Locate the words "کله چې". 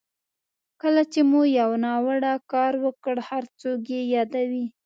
0.81-1.19